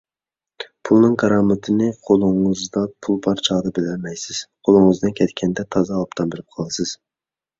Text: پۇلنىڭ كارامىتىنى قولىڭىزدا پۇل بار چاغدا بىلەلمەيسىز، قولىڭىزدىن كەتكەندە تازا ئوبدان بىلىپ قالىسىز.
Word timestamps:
پۇلنىڭ 0.87 1.11
كارامىتىنى 1.23 1.89
قولىڭىزدا 2.07 2.83
پۇل 3.07 3.19
بار 3.27 3.43
چاغدا 3.49 3.73
بىلەلمەيسىز، 3.77 4.41
قولىڭىزدىن 4.69 5.13
كەتكەندە 5.21 5.67
تازا 5.77 6.01
ئوبدان 6.05 6.33
بىلىپ 6.35 6.57
قالىسىز. 6.59 6.95